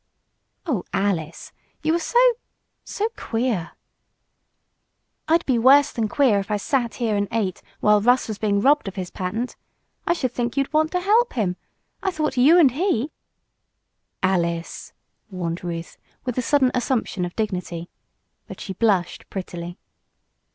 "Oh, 0.65 0.83
Alice! 0.93 1.51
You 1.83 1.93
are 1.93 1.99
so 1.99 2.17
so 2.83 3.09
queer." 3.15 3.73
"I'd 5.27 5.45
be 5.45 5.59
worse 5.59 5.91
than 5.91 6.07
queer 6.07 6.39
if 6.39 6.49
I 6.49 6.57
sat 6.57 6.95
here 6.95 7.15
and 7.15 7.27
ate 7.31 7.61
while 7.81 8.01
Russ 8.01 8.27
was 8.27 8.39
being 8.39 8.61
robbed 8.61 8.87
of 8.87 8.95
his 8.95 9.11
patent. 9.11 9.55
I 10.07 10.13
should 10.13 10.31
think 10.31 10.57
you'd 10.57 10.73
want 10.73 10.91
to 10.93 11.01
help 11.01 11.33
him. 11.33 11.55
I 12.01 12.09
thought 12.09 12.35
you 12.35 12.57
and 12.57 12.71
he" 12.71 13.11
"Alice!" 14.33 14.93
warned 15.29 15.63
Ruth, 15.63 15.99
with 16.25 16.35
a 16.35 16.41
sudden 16.41 16.71
assumption 16.73 17.23
of 17.23 17.35
dignity. 17.35 17.87
But 18.47 18.59
she 18.59 18.73
blushed 18.73 19.29
prettily. 19.29 19.77